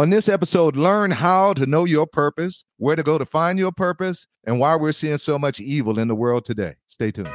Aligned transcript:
On 0.00 0.08
this 0.08 0.30
episode, 0.30 0.76
learn 0.76 1.10
how 1.10 1.52
to 1.52 1.66
know 1.66 1.84
your 1.84 2.06
purpose, 2.06 2.64
where 2.78 2.96
to 2.96 3.02
go 3.02 3.18
to 3.18 3.26
find 3.26 3.58
your 3.58 3.70
purpose, 3.70 4.26
and 4.44 4.58
why 4.58 4.74
we're 4.74 4.92
seeing 4.92 5.18
so 5.18 5.38
much 5.38 5.60
evil 5.60 5.98
in 5.98 6.08
the 6.08 6.14
world 6.14 6.46
today. 6.46 6.76
Stay 6.86 7.10
tuned. 7.10 7.28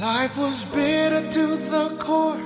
Life 0.00 0.38
was 0.38 0.64
bitter 0.74 1.20
to 1.32 1.46
the 1.70 1.96
core. 1.98 2.38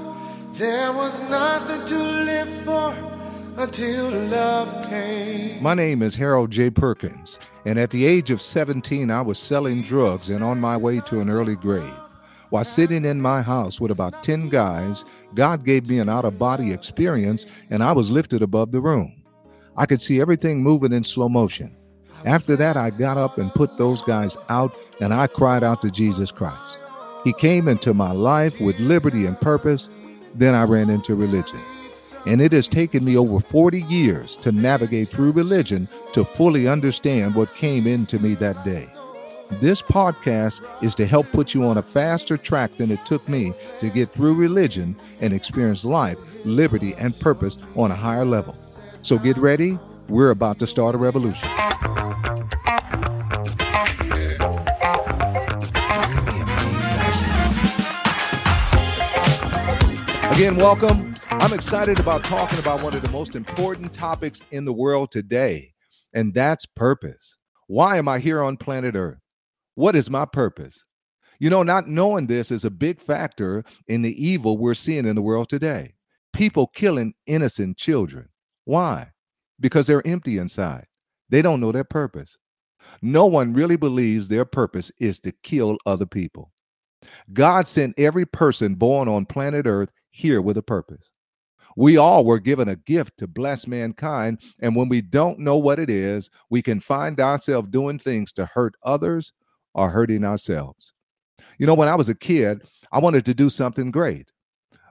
There 0.55 0.93
was 0.95 1.31
nothing 1.31 1.87
to 1.87 1.97
live 1.97 2.49
for 2.65 3.20
until 3.61 4.11
love 4.29 4.89
came. 4.89 5.63
My 5.63 5.75
name 5.75 6.03
is 6.03 6.17
Harold 6.17 6.51
J. 6.51 6.71
Perkins, 6.71 7.39
and 7.67 7.79
at 7.79 7.91
the 7.91 8.07
age 8.07 8.31
of 8.31 8.41
17, 8.41 9.11
I 9.11 9.21
was 9.21 9.39
selling 9.39 9.83
drugs 9.83 10.31
and 10.31 10.43
on 10.43 10.61
my 10.61 10.77
way 10.79 11.01
to 11.01 11.21
an 11.21 11.29
early 11.29 11.57
grave. 11.57 11.95
While 12.48 12.65
sitting 12.65 13.05
in 13.05 13.20
my 13.20 13.43
house 13.43 13.79
with 13.79 13.91
about 13.91 14.23
10 14.23 14.48
guys, 14.48 15.05
God 15.34 15.65
gave 15.65 15.89
me 15.89 15.98
an 15.98 16.09
out 16.09 16.25
of 16.25 16.39
body 16.39 16.73
experience, 16.73 17.45
and 17.69 17.83
I 17.83 17.93
was 17.93 18.11
lifted 18.11 18.41
above 18.41 18.73
the 18.73 18.81
room. 18.81 19.23
I 19.77 19.84
could 19.84 20.01
see 20.01 20.20
everything 20.20 20.62
moving 20.62 20.92
in 20.92 21.05
slow 21.05 21.29
motion. 21.29 21.77
After 22.25 22.56
that, 22.56 22.77
I 22.77 22.91
got 22.91 23.19
up 23.19 23.37
and 23.37 23.55
put 23.55 23.77
those 23.77 24.03
guys 24.03 24.39
out, 24.48 24.75
and 25.01 25.12
I 25.12 25.27
cried 25.27 25.62
out 25.62 25.83
to 25.83 25.91
Jesus 25.91 26.31
Christ. 26.31 26.79
He 27.25 27.34
came 27.34 27.69
into 27.69 27.92
my 27.92 28.12
life 28.12 28.59
with 28.59 28.79
liberty 28.81 29.27
and 29.27 29.39
purpose. 29.39 29.91
Then 30.34 30.55
I 30.55 30.65
ran 30.65 30.89
into 30.89 31.15
religion. 31.15 31.61
And 32.27 32.41
it 32.41 32.52
has 32.52 32.66
taken 32.66 33.05
me 33.05 33.16
over 33.16 33.41
40 33.41 33.83
years 33.83 34.37
to 34.38 34.52
navigate 34.52 35.09
through 35.09 35.33
religion 35.33 35.88
to 36.12 36.24
fully 36.24 36.69
understand 36.69 37.34
what 37.34 37.55
came 37.55 37.87
into 37.87 38.19
me 38.19 38.34
that 38.34 38.62
day. 38.65 38.88
This 39.61 39.83
podcast 39.83 40.62
is 40.83 40.95
to 40.95 41.06
help 41.06 41.27
put 41.33 41.55
you 41.55 41.64
on 41.64 41.78
a 41.78 41.83
faster 41.83 42.37
track 42.37 42.77
than 42.77 42.91
it 42.91 43.05
took 43.05 43.28
me 43.28 43.53
to 43.80 43.89
get 43.89 44.11
through 44.11 44.34
religion 44.34 44.95
and 45.20 45.33
experience 45.33 45.84
life, 45.84 46.19
liberty, 46.45 46.95
and 46.95 47.19
purpose 47.19 47.58
on 47.75 47.91
a 47.91 47.97
higher 47.97 48.25
level. 48.25 48.55
So 49.02 49.19
get 49.19 49.36
ready. 49.36 49.78
We're 50.08 50.30
about 50.30 50.58
to 50.61 50.67
start 50.67 50.95
a 50.95 50.98
revolution. 50.98 51.48
Again, 60.33 60.56
welcome. 60.56 61.09
I'm 61.41 61.55
excited 61.55 61.98
about 61.98 62.22
talking 62.24 62.58
about 62.58 62.83
one 62.83 62.94
of 62.94 63.00
the 63.00 63.10
most 63.10 63.34
important 63.34 63.94
topics 63.94 64.42
in 64.50 64.66
the 64.66 64.74
world 64.74 65.10
today, 65.10 65.72
and 66.12 66.34
that's 66.34 66.66
purpose. 66.66 67.38
Why 67.66 67.96
am 67.96 68.08
I 68.08 68.19
here 68.19 68.42
on 68.42 68.58
planet 68.58 68.94
Earth? 68.94 69.19
What 69.74 69.96
is 69.96 70.11
my 70.11 70.27
purpose? 70.27 70.84
You 71.38 71.48
know, 71.48 71.62
not 71.62 71.88
knowing 71.88 72.27
this 72.27 72.50
is 72.50 72.66
a 72.66 72.70
big 72.70 73.00
factor 73.00 73.64
in 73.88 74.02
the 74.02 74.22
evil 74.22 74.58
we're 74.58 74.74
seeing 74.74 75.06
in 75.06 75.16
the 75.16 75.22
world 75.22 75.48
today. 75.48 75.94
People 76.34 76.66
killing 76.66 77.14
innocent 77.27 77.78
children. 77.78 78.28
Why? 78.66 79.11
Because 79.58 79.86
they're 79.86 80.06
empty 80.06 80.36
inside. 80.36 80.84
They 81.30 81.41
don't 81.41 81.61
know 81.61 81.72
their 81.72 81.84
purpose. 81.84 82.36
No 83.00 83.24
one 83.24 83.55
really 83.55 83.77
believes 83.77 84.28
their 84.28 84.44
purpose 84.44 84.92
is 84.98 85.18
to 85.20 85.33
kill 85.42 85.78
other 85.86 86.06
people. 86.06 86.52
God 87.33 87.66
sent 87.66 87.98
every 87.98 88.27
person 88.27 88.74
born 88.74 89.08
on 89.08 89.24
planet 89.24 89.66
Earth 89.66 89.88
here 90.11 90.42
with 90.42 90.58
a 90.58 90.62
purpose. 90.62 91.11
We 91.77 91.97
all 91.97 92.25
were 92.25 92.41
given 92.41 92.69
a 92.69 92.77
gift 92.77 93.19
to 93.19 93.27
bless 93.27 93.67
mankind. 93.67 94.41
And 94.61 94.75
when 94.75 94.89
we 94.89 95.01
don't 95.01 95.39
know 95.39 95.57
what 95.57 95.79
it 95.79 95.91
is, 95.91 96.31
we 96.51 96.63
can 96.63 96.81
find 96.81 97.21
ourselves 97.21 97.69
doing 97.69 97.99
things 97.99 98.33
to 98.33 98.47
hurt 98.47 98.75
others 98.83 99.33
or 99.75 99.91
hurting 99.91 100.25
ourselves. 100.25 100.93
You 101.59 101.67
know, 101.67 101.75
when 101.75 101.89
I 101.89 101.95
was 101.95 102.09
a 102.09 102.15
kid, 102.15 102.63
I 102.93 102.98
wanted 102.98 103.25
to 103.27 103.35
do 103.35 103.51
something 103.51 103.91
great, 103.91 104.33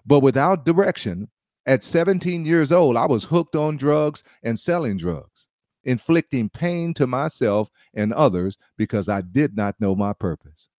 but 0.06 0.20
without 0.20 0.66
direction, 0.66 1.28
at 1.66 1.84
17 1.84 2.46
years 2.46 2.72
old, 2.72 2.98
I 2.98 3.06
was 3.06 3.24
hooked 3.24 3.56
on 3.56 3.78
drugs 3.78 4.24
and 4.44 4.58
selling 4.58 4.98
drugs, 4.98 5.48
inflicting 5.84 6.50
pain 6.50 6.94
to 6.96 7.06
myself 7.06 7.70
and 7.94 8.14
others 8.14 8.58
because 8.78 9.10
I 9.10 9.22
did 9.22 9.56
not 9.56 9.80
know 9.80 9.96
my 9.96 10.14
purpose. 10.14 10.70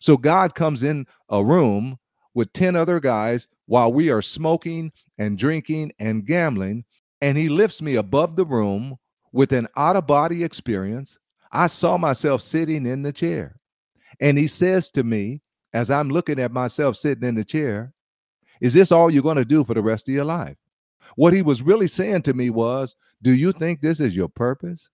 So 0.00 0.16
God 0.16 0.54
comes 0.54 0.82
in 0.82 1.06
a 1.28 1.44
room 1.44 1.98
with 2.34 2.52
10 2.54 2.76
other 2.76 2.98
guys 2.98 3.46
while 3.66 3.92
we 3.92 4.10
are 4.10 4.22
smoking 4.22 4.90
and 5.22 5.38
drinking 5.38 5.92
and 5.98 6.26
gambling, 6.26 6.84
and 7.20 7.38
he 7.38 7.48
lifts 7.48 7.80
me 7.80 7.94
above 7.94 8.34
the 8.36 8.44
room 8.44 8.96
with 9.32 9.52
an 9.52 9.68
out 9.76 9.96
of 9.96 10.06
body 10.06 10.42
experience. 10.42 11.18
I 11.52 11.68
saw 11.68 11.96
myself 11.96 12.42
sitting 12.42 12.86
in 12.86 13.02
the 13.02 13.12
chair. 13.12 13.60
And 14.20 14.36
he 14.36 14.46
says 14.46 14.90
to 14.90 15.04
me, 15.04 15.40
as 15.72 15.90
I'm 15.90 16.08
looking 16.10 16.38
at 16.38 16.52
myself 16.52 16.96
sitting 16.96 17.26
in 17.26 17.34
the 17.34 17.44
chair, 17.44 17.94
Is 18.60 18.74
this 18.74 18.92
all 18.92 19.10
you're 19.10 19.22
going 19.22 19.36
to 19.36 19.44
do 19.44 19.64
for 19.64 19.74
the 19.74 19.82
rest 19.82 20.08
of 20.08 20.14
your 20.14 20.24
life? 20.24 20.56
What 21.16 21.32
he 21.32 21.42
was 21.42 21.62
really 21.62 21.88
saying 21.88 22.22
to 22.22 22.34
me 22.34 22.50
was, 22.50 22.96
Do 23.22 23.32
you 23.32 23.52
think 23.52 23.80
this 23.80 24.00
is 24.00 24.14
your 24.14 24.28
purpose? 24.28 24.90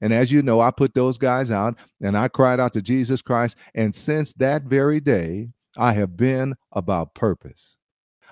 And 0.00 0.12
as 0.12 0.32
you 0.32 0.42
know, 0.42 0.60
I 0.60 0.70
put 0.70 0.94
those 0.94 1.18
guys 1.18 1.50
out 1.50 1.76
and 2.00 2.16
I 2.16 2.28
cried 2.28 2.60
out 2.60 2.72
to 2.74 2.82
Jesus 2.82 3.22
Christ. 3.22 3.58
And 3.74 3.94
since 3.94 4.32
that 4.34 4.62
very 4.64 5.00
day, 5.00 5.48
I 5.76 5.92
have 5.92 6.16
been 6.16 6.54
about 6.72 7.14
purpose. 7.14 7.76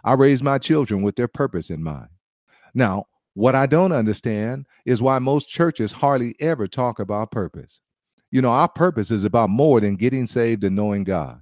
I 0.05 0.15
raise 0.15 0.43
my 0.43 0.59
children 0.59 1.03
with 1.03 1.17
their 1.17 1.29
purpose 1.29 1.71
in 1.71 1.83
mind. 1.83 2.09
Now, 2.75 3.07
what 3.35 3.55
I 3.55 3.67
don't 3.67 3.93
understand 3.93 4.67
is 4.85 5.01
why 5.01 5.19
most 5.19 5.49
churches 5.49 5.93
hardly 5.93 6.35
ever 6.41 6.67
talk 6.67 6.99
about 6.99 7.31
purpose. 7.31 7.81
You 8.31 8.43
know, 8.43 8.51
our 8.51 8.69
purpose 8.69 9.11
is 9.11 9.25
about 9.25 9.51
more 9.51 9.81
than 9.81 9.97
getting 9.97 10.27
saved 10.27 10.65
and 10.65 10.77
knowing 10.77 11.05
God. 11.05 11.41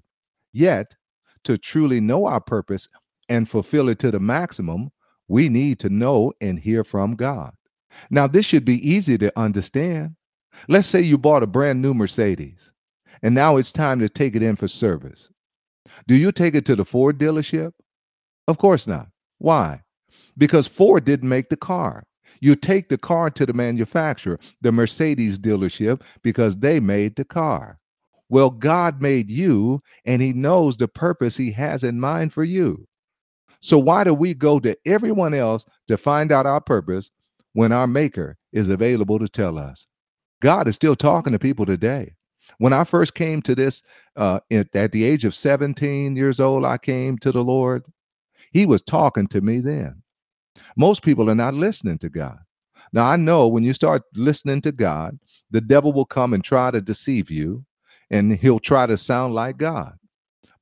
Yet, 0.53 0.95
to 1.45 1.57
truly 1.57 2.01
know 2.01 2.27
our 2.27 2.41
purpose 2.41 2.87
and 3.29 3.49
fulfill 3.49 3.89
it 3.89 3.99
to 4.01 4.11
the 4.11 4.21
maximum, 4.21 4.91
we 5.29 5.49
need 5.49 5.79
to 5.81 5.89
know 5.89 6.33
and 6.41 6.59
hear 6.59 6.85
from 6.85 7.15
God. 7.15 7.53
Now, 8.11 8.27
this 8.27 8.47
should 8.47 8.65
be 8.65 8.89
easy 8.89 9.17
to 9.19 9.33
understand. 9.39 10.17
Let's 10.69 10.87
say 10.87 11.01
you 11.01 11.17
bought 11.17 11.43
a 11.43 11.47
brand 11.47 11.81
new 11.81 11.95
Mercedes 11.95 12.73
and 13.23 13.35
now 13.35 13.57
it's 13.57 13.73
time 13.73 13.99
to 14.01 14.09
take 14.09 14.35
it 14.35 14.43
in 14.43 14.57
for 14.57 14.69
service. 14.69 15.31
Do 16.07 16.15
you 16.15 16.33
take 16.33 16.55
it 16.55 16.65
to 16.67 16.77
the 16.77 16.85
Ford 16.85 17.19
dealership? 17.19 17.73
Of 18.49 18.59
course 18.59 18.87
not. 18.87 19.09
Why? 19.39 19.83
Because 20.37 20.67
Ford 20.67 21.05
didn't 21.05 21.29
make 21.29 21.49
the 21.49 21.57
car. 21.57 22.05
You 22.41 22.55
take 22.55 22.89
the 22.89 22.99
car 22.99 23.31
to 23.31 23.45
the 23.45 23.53
manufacturer, 23.53 24.39
the 24.63 24.73
Mercedes 24.73 25.39
dealership, 25.39 26.03
because 26.23 26.57
they 26.57 26.81
made 26.81 27.17
the 27.17 27.25
car. 27.25 27.79
Well, 28.29 28.51
God 28.51 29.03
made 29.03 29.31
you, 29.31 29.81
and 30.05 30.23
He 30.23 30.33
knows 30.33 30.77
the 30.77 30.89
purpose 30.89 31.37
He 31.37 31.51
has 31.53 31.85
in 31.85 32.01
mind 32.01 32.33
for 32.33 32.45
you. 32.45 32.87
So, 33.61 33.79
why 33.79 34.05
do 34.05 34.15
we 34.15 34.33
go 34.33 34.59
to 34.61 34.77
everyone 34.87 35.35
else 35.35 35.67
to 35.89 35.99
find 35.99 36.33
out 36.33 36.47
our 36.47 36.61
purpose 36.61 37.11
when 37.53 37.73
our 37.73 37.87
Maker 37.87 38.39
is 38.53 38.69
available 38.69 39.19
to 39.19 39.29
tell 39.29 39.59
us? 39.59 39.87
God 40.41 40.67
is 40.67 40.75
still 40.75 40.97
talking 40.97 41.33
to 41.33 41.39
people 41.39 41.67
today. 41.67 42.15
When 42.59 42.73
I 42.73 42.85
first 42.85 43.15
came 43.15 43.43
to 43.43 43.55
this, 43.55 43.83
uh, 44.17 44.41
at, 44.51 44.93
the 44.93 45.05
age 45.05 45.25
of 45.25 45.35
17 45.35 46.17
years 46.17 46.41
old, 46.41 46.65
I 46.65 46.79
came 46.79 47.19
to 47.19 47.33
the 47.33 47.45
Lord. 47.45 47.85
He 48.51 48.67
was 48.67 48.83
talking 48.83 49.27
to 49.29 49.41
me 49.41 49.61
then. 49.61 50.03
Most 50.77 51.03
people 51.03 51.31
are 51.31 51.35
not 51.35 51.55
listening 51.55 51.99
to 51.99 52.09
God. 52.09 52.39
Now, 52.93 53.07
I 53.07 53.17
know 53.17 53.47
when 53.47 53.63
you 53.63 53.73
start 53.73 54.03
listening 54.15 54.61
to 54.63 54.73
God, 54.73 55.19
the 55.51 55.61
devil 55.61 55.93
will 55.93 56.07
come 56.07 56.33
and 56.33 56.43
try 56.43 56.71
to 56.71 56.81
deceive 56.81 57.31
you, 57.31 57.65
and 58.11 58.33
he'll 58.37 58.59
try 58.59 58.87
to 58.87 58.97
sound 58.97 59.35
like 59.35 59.59
God. 59.59 59.95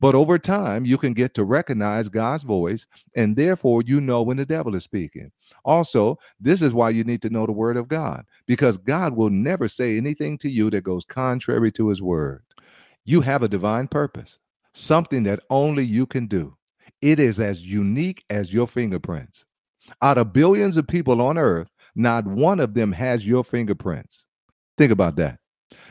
But 0.00 0.15
over 0.15 0.38
time, 0.38 0.84
you 0.84 0.99
can 0.99 1.12
get 1.12 1.34
to 1.34 1.44
recognize 1.44 2.09
God's 2.09 2.44
voice, 2.44 2.87
and 3.16 3.34
therefore 3.34 3.82
you 3.84 4.00
know 4.00 4.22
when 4.22 4.37
the 4.37 4.47
devil 4.47 4.75
is 4.76 4.84
speaking. 4.84 5.32
Also, 5.65 6.19
this 6.38 6.62
is 6.62 6.72
why 6.72 6.91
you 6.91 7.03
need 7.03 7.22
to 7.22 7.31
know 7.31 7.47
the 7.47 7.53
word 7.53 7.76
of 7.76 7.88
God, 7.88 8.25
because 8.47 8.78
God 8.78 9.16
will 9.16 9.31
never 9.31 9.66
say 9.66 9.97
anything 9.97 10.38
to 10.38 10.50
you 10.50 10.70
that 10.70 10.84
goes 10.84 11.05
contrary 11.05 11.72
to 11.72 11.88
his 11.88 12.03
word. 12.03 12.44
You 13.05 13.23
have 13.23 13.43
a 13.43 13.49
divine 13.49 13.88
purpose, 13.88 14.38
something 14.73 15.23
that 15.25 15.41
only 15.50 15.84
you 15.84 16.06
can 16.06 16.26
do. 16.26 16.57
It 17.02 17.20
is 17.20 17.40
as 17.40 17.62
unique 17.62 18.25
as 18.31 18.52
your 18.52 18.67
fingerprints. 18.67 19.44
Out 20.02 20.19
of 20.19 20.32
billions 20.32 20.76
of 20.76 20.87
people 20.87 21.20
on 21.20 21.38
earth, 21.38 21.69
not 21.94 22.26
one 22.26 22.61
of 22.61 22.75
them 22.75 22.93
has 22.93 23.26
your 23.26 23.44
fingerprints. 23.44 24.26
Think 24.76 24.93
about 24.93 25.17
that. 25.17 25.38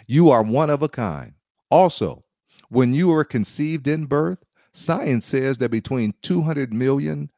You 0.08 0.30
are 0.30 0.44
one 0.44 0.70
of 0.70 0.82
a 0.82 0.90
kind. 0.90 1.34
Also, 1.70 2.24
when 2.70 2.94
you 2.94 3.08
were 3.10 3.24
conceived 3.24 3.88
in 3.88 4.06
birth, 4.06 4.40
science 4.74 5.26
says 5.26 5.58
that 5.58 5.72
between 5.72 6.14
200 6.22 6.74
million 6.74 7.30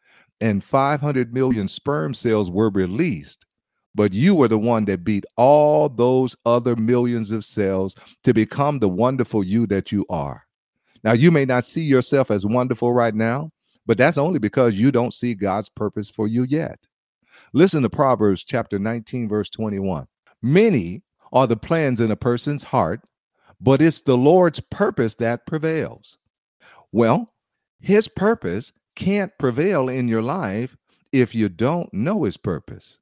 and 0.42 0.64
500 0.64 1.34
million 1.34 1.68
sperm 1.68 2.14
cells 2.14 2.52
were 2.52 2.70
released, 2.70 3.46
but 3.96 4.14
you 4.14 4.36
were 4.36 4.48
the 4.48 4.60
one 4.60 4.86
that 4.86 5.04
beat 5.04 5.26
all 5.36 5.90
those 5.90 6.36
other 6.46 6.76
millions 6.76 7.32
of 7.32 7.46
cells 7.46 7.96
to 8.24 8.34
become 8.34 8.80
the 8.80 8.90
wonderful 8.90 9.44
you 9.44 9.66
that 9.68 9.92
you 9.92 10.06
are. 10.10 10.44
Now, 11.04 11.14
you 11.14 11.32
may 11.32 11.46
not 11.46 11.66
see 11.66 11.84
yourself 11.84 12.32
as 12.32 12.46
wonderful 12.46 12.94
right 12.94 13.16
now, 13.16 13.52
but 13.86 13.98
that's 13.98 14.18
only 14.18 14.40
because 14.40 14.80
you 14.80 14.92
don't 14.92 15.14
see 15.14 15.34
God's 15.34 15.70
purpose 15.70 16.10
for 16.10 16.28
you 16.28 16.44
yet. 16.44 16.88
Listen 17.54 17.82
to 17.84 17.90
Proverbs 17.90 18.44
chapter 18.44 18.78
19, 18.78 19.28
verse 19.28 19.50
21. 19.50 20.06
Many 20.42 21.04
are 21.34 21.48
the 21.48 21.58
plans 21.58 22.00
in 22.00 22.12
a 22.12 22.16
person's 22.16 22.64
heart, 22.64 23.02
but 23.60 23.82
it's 23.82 24.02
the 24.02 24.18
Lord's 24.18 24.60
purpose 24.60 25.16
that 25.16 25.46
prevails. 25.46 26.18
Well, 26.92 27.30
his 27.80 28.08
purpose 28.08 28.72
can't 28.96 29.32
prevail 29.40 29.90
in 29.90 30.08
your 30.08 30.22
life 30.22 30.76
if 31.12 31.34
you 31.34 31.50
don't 31.50 31.92
know 31.94 32.24
his 32.24 32.38
purpose. 32.38 33.00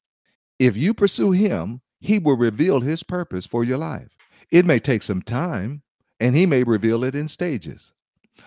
If 0.60 0.78
you 0.78 0.94
pursue 0.94 1.32
him, 1.32 1.82
he 2.00 2.20
will 2.20 2.38
reveal 2.38 2.80
his 2.80 3.04
purpose 3.04 3.46
for 3.46 3.64
your 3.64 3.78
life. 3.78 4.16
It 4.52 4.66
may 4.66 4.80
take 4.80 5.04
some 5.04 5.22
time, 5.22 5.82
and 6.20 6.36
he 6.36 6.46
may 6.46 6.64
reveal 6.64 7.04
it 7.04 7.16
in 7.16 7.28
stages. 7.28 7.94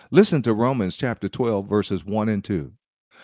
Listen 0.09 0.41
to 0.41 0.53
Romans 0.53 0.95
chapter 0.95 1.29
12, 1.29 1.67
verses 1.67 2.05
1 2.05 2.29
and 2.29 2.43
2. 2.43 2.71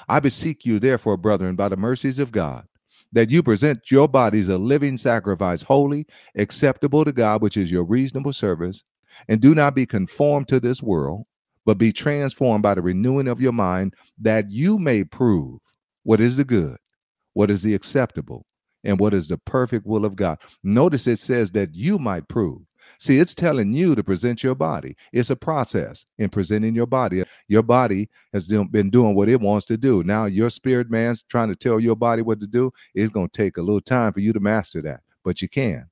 I 0.07 0.19
beseech 0.19 0.65
you, 0.65 0.79
therefore, 0.79 1.17
brethren, 1.17 1.55
by 1.55 1.69
the 1.69 1.77
mercies 1.77 2.19
of 2.19 2.31
God, 2.31 2.65
that 3.11 3.29
you 3.29 3.41
present 3.41 3.91
your 3.91 4.07
bodies 4.07 4.47
a 4.49 4.57
living 4.57 4.97
sacrifice, 4.97 5.61
holy, 5.61 6.05
acceptable 6.35 7.03
to 7.03 7.11
God, 7.11 7.41
which 7.41 7.57
is 7.57 7.71
your 7.71 7.83
reasonable 7.83 8.33
service, 8.33 8.83
and 9.27 9.41
do 9.41 9.55
not 9.55 9.75
be 9.75 9.85
conformed 9.85 10.47
to 10.49 10.59
this 10.59 10.81
world, 10.81 11.25
but 11.65 11.77
be 11.77 11.91
transformed 11.91 12.63
by 12.63 12.73
the 12.75 12.81
renewing 12.81 13.27
of 13.27 13.41
your 13.41 13.51
mind, 13.51 13.93
that 14.19 14.49
you 14.49 14.77
may 14.77 15.03
prove 15.03 15.59
what 16.03 16.21
is 16.21 16.37
the 16.37 16.45
good, 16.45 16.77
what 17.33 17.51
is 17.51 17.63
the 17.63 17.73
acceptable, 17.73 18.45
and 18.83 18.99
what 18.99 19.13
is 19.13 19.27
the 19.27 19.37
perfect 19.39 19.85
will 19.85 20.05
of 20.05 20.15
God. 20.15 20.39
Notice 20.63 21.07
it 21.07 21.19
says 21.19 21.51
that 21.51 21.75
you 21.75 21.99
might 21.99 22.27
prove. 22.29 22.61
See, 22.99 23.19
it's 23.19 23.35
telling 23.35 23.73
you 23.73 23.95
to 23.95 24.03
present 24.03 24.43
your 24.43 24.55
body. 24.55 24.95
It's 25.11 25.29
a 25.29 25.35
process 25.35 26.05
in 26.17 26.29
presenting 26.29 26.75
your 26.75 26.85
body. 26.85 27.23
Your 27.47 27.63
body 27.63 28.09
has 28.33 28.47
been 28.47 28.89
doing 28.89 29.15
what 29.15 29.29
it 29.29 29.41
wants 29.41 29.65
to 29.67 29.77
do. 29.77 30.03
Now, 30.03 30.25
your 30.25 30.49
spirit 30.49 30.89
man's 30.89 31.23
trying 31.29 31.49
to 31.49 31.55
tell 31.55 31.79
your 31.79 31.95
body 31.95 32.21
what 32.21 32.39
to 32.39 32.47
do. 32.47 32.71
It's 32.95 33.11
going 33.11 33.29
to 33.29 33.37
take 33.37 33.57
a 33.57 33.61
little 33.61 33.81
time 33.81 34.13
for 34.13 34.19
you 34.19 34.33
to 34.33 34.39
master 34.39 34.81
that, 34.83 35.01
but 35.23 35.41
you 35.41 35.49
can 35.49 35.89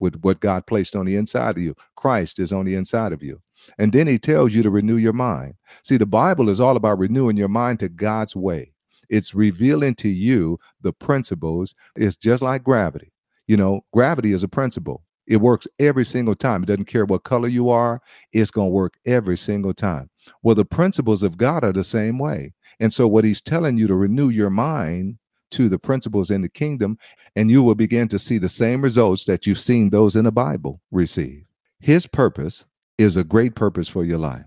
with 0.00 0.16
what 0.22 0.40
God 0.40 0.66
placed 0.66 0.96
on 0.96 1.06
the 1.06 1.16
inside 1.16 1.56
of 1.56 1.62
you. 1.62 1.74
Christ 1.96 2.40
is 2.40 2.52
on 2.52 2.64
the 2.66 2.74
inside 2.74 3.12
of 3.12 3.22
you. 3.22 3.40
And 3.78 3.92
then 3.92 4.08
he 4.08 4.18
tells 4.18 4.52
you 4.52 4.62
to 4.64 4.70
renew 4.70 4.96
your 4.96 5.12
mind. 5.12 5.54
See, 5.84 5.96
the 5.96 6.04
Bible 6.04 6.48
is 6.48 6.58
all 6.58 6.76
about 6.76 6.98
renewing 6.98 7.36
your 7.36 7.48
mind 7.48 7.78
to 7.80 7.88
God's 7.88 8.34
way. 8.34 8.72
It's 9.08 9.34
revealing 9.34 9.94
to 9.96 10.08
you 10.08 10.58
the 10.80 10.92
principles. 10.92 11.76
It's 11.94 12.16
just 12.16 12.42
like 12.42 12.64
gravity. 12.64 13.12
You 13.46 13.56
know, 13.56 13.84
gravity 13.92 14.32
is 14.32 14.42
a 14.42 14.48
principle. 14.48 15.04
It 15.32 15.40
works 15.40 15.66
every 15.78 16.04
single 16.04 16.34
time. 16.34 16.62
It 16.62 16.66
doesn't 16.66 16.84
care 16.84 17.06
what 17.06 17.24
color 17.24 17.48
you 17.48 17.70
are, 17.70 18.02
it's 18.34 18.50
going 18.50 18.68
to 18.68 18.74
work 18.74 18.98
every 19.06 19.38
single 19.38 19.72
time. 19.72 20.10
Well, 20.42 20.54
the 20.54 20.66
principles 20.66 21.22
of 21.22 21.38
God 21.38 21.64
are 21.64 21.72
the 21.72 21.84
same 21.84 22.18
way. 22.18 22.52
And 22.80 22.92
so, 22.92 23.08
what 23.08 23.24
he's 23.24 23.40
telling 23.40 23.78
you 23.78 23.86
to 23.86 23.94
renew 23.94 24.28
your 24.28 24.50
mind 24.50 25.16
to 25.52 25.70
the 25.70 25.78
principles 25.78 26.30
in 26.30 26.42
the 26.42 26.50
kingdom, 26.50 26.98
and 27.34 27.50
you 27.50 27.62
will 27.62 27.74
begin 27.74 28.08
to 28.08 28.18
see 28.18 28.36
the 28.36 28.48
same 28.50 28.82
results 28.82 29.24
that 29.24 29.46
you've 29.46 29.58
seen 29.58 29.88
those 29.88 30.16
in 30.16 30.26
the 30.26 30.30
Bible 30.30 30.82
receive. 30.90 31.44
His 31.80 32.06
purpose 32.06 32.66
is 32.98 33.16
a 33.16 33.24
great 33.24 33.54
purpose 33.54 33.88
for 33.88 34.04
your 34.04 34.18
life. 34.18 34.44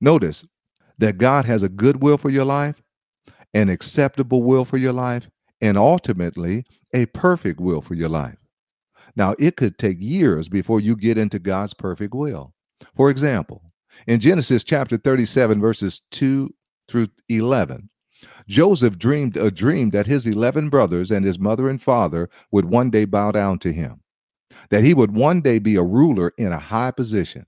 Notice 0.00 0.44
that 0.98 1.18
God 1.18 1.46
has 1.46 1.64
a 1.64 1.68
good 1.68 2.00
will 2.00 2.16
for 2.16 2.30
your 2.30 2.44
life, 2.44 2.80
an 3.54 3.68
acceptable 3.68 4.44
will 4.44 4.64
for 4.64 4.76
your 4.76 4.92
life, 4.92 5.28
and 5.60 5.76
ultimately 5.76 6.64
a 6.94 7.06
perfect 7.06 7.58
will 7.58 7.82
for 7.82 7.94
your 7.94 8.08
life. 8.08 8.37
Now, 9.18 9.34
it 9.36 9.56
could 9.56 9.78
take 9.78 10.00
years 10.00 10.48
before 10.48 10.80
you 10.80 10.94
get 10.94 11.18
into 11.18 11.40
God's 11.40 11.74
perfect 11.74 12.14
will. 12.14 12.54
For 12.94 13.10
example, 13.10 13.64
in 14.06 14.20
Genesis 14.20 14.62
chapter 14.62 14.96
37, 14.96 15.60
verses 15.60 16.02
2 16.12 16.54
through 16.86 17.08
11, 17.28 17.90
Joseph 18.46 18.96
dreamed 18.96 19.36
a 19.36 19.50
dream 19.50 19.90
that 19.90 20.06
his 20.06 20.24
11 20.24 20.70
brothers 20.70 21.10
and 21.10 21.24
his 21.24 21.36
mother 21.36 21.68
and 21.68 21.82
father 21.82 22.30
would 22.52 22.66
one 22.66 22.90
day 22.90 23.04
bow 23.04 23.32
down 23.32 23.58
to 23.58 23.72
him, 23.72 24.02
that 24.70 24.84
he 24.84 24.94
would 24.94 25.10
one 25.10 25.40
day 25.40 25.58
be 25.58 25.74
a 25.74 25.82
ruler 25.82 26.32
in 26.38 26.52
a 26.52 26.58
high 26.60 26.92
position. 26.92 27.44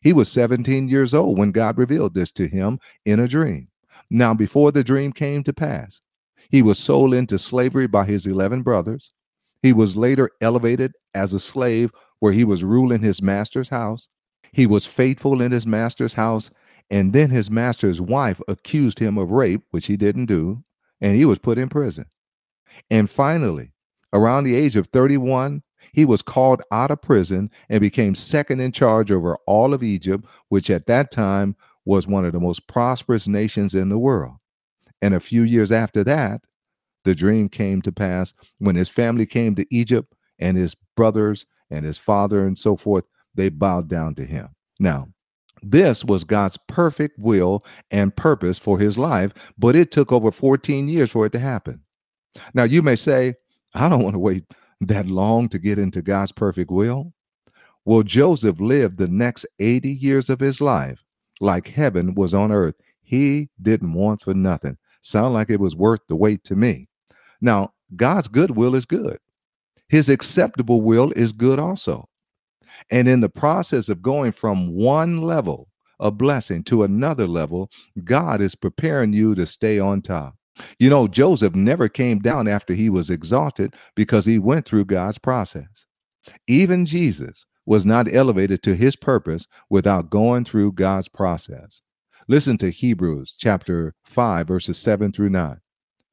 He 0.00 0.14
was 0.14 0.32
17 0.32 0.88
years 0.88 1.12
old 1.12 1.38
when 1.38 1.52
God 1.52 1.76
revealed 1.76 2.14
this 2.14 2.32
to 2.32 2.48
him 2.48 2.78
in 3.04 3.20
a 3.20 3.28
dream. 3.28 3.68
Now, 4.10 4.32
before 4.32 4.72
the 4.72 4.82
dream 4.82 5.12
came 5.12 5.44
to 5.44 5.52
pass, 5.52 6.00
he 6.48 6.62
was 6.62 6.78
sold 6.78 7.12
into 7.12 7.38
slavery 7.38 7.86
by 7.86 8.06
his 8.06 8.26
11 8.26 8.62
brothers. 8.62 9.12
He 9.62 9.72
was 9.72 9.96
later 9.96 10.30
elevated 10.40 10.92
as 11.14 11.32
a 11.32 11.40
slave 11.40 11.92
where 12.18 12.32
he 12.32 12.44
was 12.44 12.64
ruling 12.64 13.00
his 13.00 13.22
master's 13.22 13.68
house. 13.68 14.08
He 14.52 14.66
was 14.66 14.86
faithful 14.86 15.40
in 15.40 15.52
his 15.52 15.66
master's 15.66 16.14
house. 16.14 16.50
And 16.90 17.12
then 17.12 17.30
his 17.30 17.50
master's 17.50 18.00
wife 18.00 18.40
accused 18.48 18.98
him 18.98 19.16
of 19.16 19.30
rape, 19.30 19.62
which 19.70 19.86
he 19.86 19.96
didn't 19.96 20.26
do, 20.26 20.62
and 21.00 21.16
he 21.16 21.24
was 21.24 21.38
put 21.38 21.56
in 21.56 21.70
prison. 21.70 22.04
And 22.90 23.08
finally, 23.08 23.72
around 24.12 24.44
the 24.44 24.54
age 24.54 24.76
of 24.76 24.88
31, 24.88 25.62
he 25.92 26.04
was 26.04 26.22
called 26.22 26.62
out 26.70 26.90
of 26.90 27.00
prison 27.00 27.50
and 27.70 27.80
became 27.80 28.14
second 28.14 28.60
in 28.60 28.72
charge 28.72 29.10
over 29.10 29.38
all 29.46 29.72
of 29.72 29.82
Egypt, 29.82 30.26
which 30.48 30.70
at 30.70 30.86
that 30.86 31.10
time 31.10 31.56
was 31.84 32.06
one 32.06 32.24
of 32.24 32.32
the 32.32 32.40
most 32.40 32.68
prosperous 32.68 33.26
nations 33.26 33.74
in 33.74 33.88
the 33.88 33.98
world. 33.98 34.36
And 35.00 35.14
a 35.14 35.20
few 35.20 35.42
years 35.42 35.72
after 35.72 36.04
that, 36.04 36.42
the 37.04 37.14
dream 37.14 37.48
came 37.48 37.82
to 37.82 37.92
pass 37.92 38.32
when 38.58 38.76
his 38.76 38.88
family 38.88 39.26
came 39.26 39.54
to 39.54 39.66
Egypt 39.74 40.14
and 40.38 40.56
his 40.56 40.76
brothers 40.96 41.46
and 41.70 41.84
his 41.84 41.98
father 41.98 42.46
and 42.46 42.58
so 42.58 42.76
forth, 42.76 43.04
they 43.34 43.48
bowed 43.48 43.88
down 43.88 44.14
to 44.16 44.24
him. 44.24 44.48
Now, 44.78 45.08
this 45.62 46.04
was 46.04 46.24
God's 46.24 46.58
perfect 46.68 47.18
will 47.18 47.62
and 47.90 48.14
purpose 48.14 48.58
for 48.58 48.78
his 48.78 48.98
life, 48.98 49.32
but 49.56 49.76
it 49.76 49.90
took 49.90 50.12
over 50.12 50.32
14 50.32 50.88
years 50.88 51.10
for 51.10 51.24
it 51.24 51.32
to 51.32 51.38
happen. 51.38 51.80
Now, 52.54 52.64
you 52.64 52.82
may 52.82 52.96
say, 52.96 53.34
I 53.74 53.88
don't 53.88 54.02
want 54.02 54.14
to 54.14 54.18
wait 54.18 54.44
that 54.80 55.06
long 55.06 55.48
to 55.50 55.58
get 55.58 55.78
into 55.78 56.02
God's 56.02 56.32
perfect 56.32 56.70
will. 56.70 57.12
Well, 57.84 58.02
Joseph 58.02 58.60
lived 58.60 58.98
the 58.98 59.08
next 59.08 59.46
80 59.58 59.88
years 59.88 60.30
of 60.30 60.40
his 60.40 60.60
life 60.60 61.02
like 61.40 61.68
heaven 61.68 62.14
was 62.14 62.34
on 62.34 62.52
earth. 62.52 62.76
He 63.02 63.50
didn't 63.60 63.92
want 63.92 64.22
for 64.22 64.34
nothing. 64.34 64.78
Sound 65.00 65.34
like 65.34 65.50
it 65.50 65.60
was 65.60 65.74
worth 65.74 66.00
the 66.08 66.16
wait 66.16 66.44
to 66.44 66.56
me. 66.56 66.88
Now, 67.42 67.72
God's 67.94 68.28
good 68.28 68.52
will 68.52 68.74
is 68.74 68.86
good. 68.86 69.18
His 69.88 70.08
acceptable 70.08 70.80
will 70.80 71.12
is 71.12 71.32
good 71.32 71.58
also. 71.60 72.08
And 72.90 73.06
in 73.08 73.20
the 73.20 73.28
process 73.28 73.90
of 73.90 74.00
going 74.00 74.32
from 74.32 74.72
one 74.72 75.20
level 75.20 75.68
of 76.00 76.16
blessing 76.16 76.64
to 76.64 76.84
another 76.84 77.26
level, 77.26 77.70
God 78.02 78.40
is 78.40 78.54
preparing 78.54 79.12
you 79.12 79.34
to 79.34 79.44
stay 79.44 79.78
on 79.78 80.00
top. 80.00 80.34
You 80.78 80.90
know, 80.90 81.08
Joseph 81.08 81.54
never 81.54 81.88
came 81.88 82.18
down 82.18 82.48
after 82.48 82.74
he 82.74 82.88
was 82.88 83.10
exalted 83.10 83.74
because 83.94 84.24
he 84.24 84.38
went 84.38 84.64
through 84.66 84.86
God's 84.86 85.18
process. 85.18 85.86
Even 86.46 86.86
Jesus 86.86 87.44
was 87.66 87.84
not 87.84 88.12
elevated 88.12 88.62
to 88.62 88.74
his 88.74 88.96
purpose 88.96 89.46
without 89.70 90.10
going 90.10 90.44
through 90.44 90.72
God's 90.72 91.08
process. 91.08 91.80
Listen 92.28 92.56
to 92.58 92.70
Hebrews 92.70 93.34
chapter 93.38 93.94
5, 94.04 94.46
verses 94.46 94.78
7 94.78 95.12
through 95.12 95.30
9. 95.30 95.58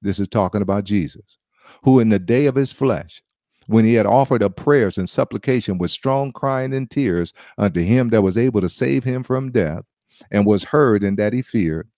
This 0.02 0.20
is 0.20 0.28
talking 0.28 0.62
about 0.62 0.84
Jesus, 0.84 1.38
who 1.84 2.00
in 2.00 2.10
the 2.10 2.20
day 2.20 2.46
of 2.46 2.56
his 2.56 2.72
flesh, 2.72 3.22
when 3.68 3.86
he 3.86 3.94
had 3.94 4.06
offered 4.06 4.42
up 4.42 4.56
prayers 4.56 4.98
and 4.98 5.10
supplication 5.10 5.78
with 5.78 5.92
strong 5.92 6.32
crying 6.32 6.74
and 6.74 6.90
tears 6.90 7.34
unto 7.58 7.82
him 7.82 8.10
that 8.10 8.24
was 8.24 8.38
able 8.38 8.62
to 8.62 8.70
save 8.70 9.04
him 9.04 9.24
from 9.24 9.52
death, 9.52 9.84
and 10.32 10.46
was 10.46 10.64
heard 10.64 11.04
in 11.04 11.16
that 11.16 11.34
he 11.34 11.42
feared, 11.42 11.90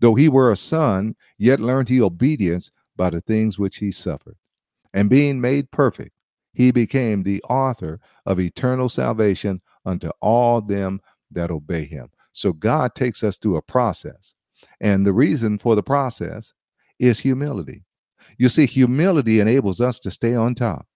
though 0.00 0.14
he 0.14 0.28
were 0.28 0.52
a 0.52 0.56
son, 0.56 1.14
yet 1.38 1.60
learned 1.60 1.88
he 1.88 2.00
obedience 2.00 2.70
by 2.96 3.10
the 3.10 3.20
things 3.20 3.58
which 3.58 3.78
he 3.78 3.90
suffered. 3.90 4.36
And 4.94 5.10
being 5.10 5.40
made 5.40 5.70
perfect, 5.70 6.12
he 6.52 6.70
became 6.70 7.22
the 7.22 7.42
author 7.42 8.00
of 8.24 8.40
eternal 8.40 8.88
salvation 8.88 9.60
unto 9.84 10.10
all 10.20 10.60
them 10.60 11.00
that 11.30 11.50
obey 11.50 11.84
him. 11.84 12.08
So 12.32 12.52
God 12.52 12.94
takes 12.94 13.22
us 13.22 13.36
through 13.36 13.56
a 13.56 13.62
process. 13.62 14.34
And 14.80 15.06
the 15.06 15.12
reason 15.12 15.58
for 15.58 15.74
the 15.74 15.82
process 15.82 16.52
is 16.98 17.18
humility. 17.20 17.84
You 18.38 18.48
see, 18.48 18.66
humility 18.66 19.40
enables 19.40 19.80
us 19.80 19.98
to 20.00 20.10
stay 20.10 20.34
on 20.34 20.54
top. 20.54 20.86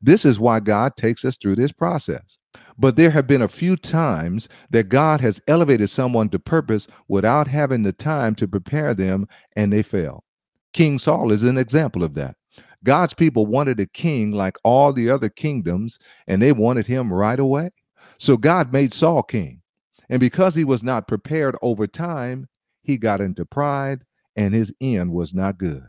This 0.00 0.24
is 0.24 0.38
why 0.38 0.60
God 0.60 0.96
takes 0.96 1.24
us 1.24 1.36
through 1.36 1.56
this 1.56 1.72
process. 1.72 2.38
But 2.78 2.96
there 2.96 3.10
have 3.10 3.26
been 3.26 3.42
a 3.42 3.48
few 3.48 3.76
times 3.76 4.48
that 4.70 4.88
God 4.88 5.20
has 5.20 5.40
elevated 5.46 5.90
someone 5.90 6.28
to 6.30 6.38
purpose 6.38 6.86
without 7.08 7.48
having 7.48 7.82
the 7.82 7.92
time 7.92 8.34
to 8.36 8.48
prepare 8.48 8.94
them, 8.94 9.26
and 9.56 9.72
they 9.72 9.82
fail. 9.82 10.24
King 10.72 10.98
Saul 10.98 11.32
is 11.32 11.42
an 11.42 11.58
example 11.58 12.04
of 12.04 12.14
that. 12.14 12.36
God's 12.84 13.12
people 13.12 13.46
wanted 13.46 13.78
a 13.80 13.86
king 13.86 14.32
like 14.32 14.56
all 14.64 14.92
the 14.92 15.10
other 15.10 15.28
kingdoms, 15.28 15.98
and 16.26 16.40
they 16.40 16.52
wanted 16.52 16.86
him 16.86 17.12
right 17.12 17.38
away. 17.38 17.70
So 18.18 18.36
God 18.36 18.72
made 18.72 18.94
Saul 18.94 19.22
king. 19.22 19.60
And 20.08 20.20
because 20.20 20.54
he 20.54 20.64
was 20.64 20.82
not 20.82 21.08
prepared 21.08 21.56
over 21.62 21.86
time, 21.86 22.48
he 22.82 22.96
got 22.96 23.20
into 23.20 23.44
pride 23.44 24.04
and 24.40 24.54
his 24.54 24.72
end 24.80 25.12
was 25.12 25.34
not 25.34 25.58
good. 25.58 25.86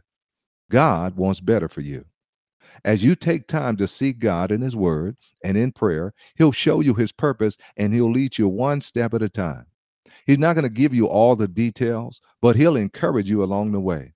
God 0.69 1.15
wants 1.15 1.39
better 1.39 1.69
for 1.69 1.79
you. 1.79 2.03
As 2.83 3.01
you 3.01 3.15
take 3.15 3.47
time 3.47 3.77
to 3.77 3.87
seek 3.87 4.19
God 4.19 4.51
in 4.51 4.59
his 4.59 4.75
word 4.75 5.15
and 5.41 5.55
in 5.55 5.71
prayer, 5.71 6.13
he'll 6.35 6.51
show 6.51 6.81
you 6.81 6.93
his 6.93 7.13
purpose 7.13 7.57
and 7.77 7.93
he'll 7.93 8.11
lead 8.11 8.37
you 8.37 8.49
one 8.49 8.81
step 8.81 9.13
at 9.13 9.21
a 9.21 9.29
time. 9.29 9.67
He's 10.25 10.37
not 10.37 10.55
going 10.55 10.63
to 10.63 10.69
give 10.69 10.93
you 10.93 11.07
all 11.07 11.37
the 11.37 11.47
details, 11.47 12.19
but 12.41 12.57
he'll 12.57 12.75
encourage 12.75 13.29
you 13.29 13.41
along 13.41 13.71
the 13.71 13.79
way. 13.79 14.13